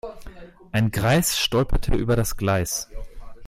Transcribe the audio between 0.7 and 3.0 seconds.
Ein Greis stolperte über das Gleis.